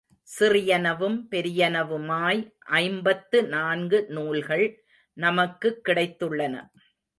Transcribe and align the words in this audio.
சிறியனவும், 0.39 1.27
பெரியனவுமாய் 1.31 2.51
ஐம்பத்து 2.59 3.47
நான்கு 3.47 4.05
நூல்கள் 4.09 4.83
நமக்குக் 5.13 5.81
கிடைத்துள்ளன. 5.85 6.69